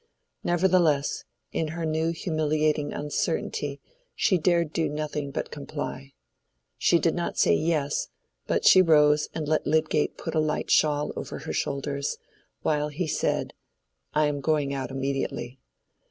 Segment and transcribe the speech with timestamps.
[0.43, 3.79] Nevertheless, in her new humiliating uncertainty
[4.15, 6.13] she dared do nothing but comply.
[6.79, 8.07] She did not say yes,
[8.47, 12.17] but she rose and let Lydgate put a light shawl over her shoulders,
[12.63, 13.53] while he said,
[14.11, 15.59] "I am going out immediately."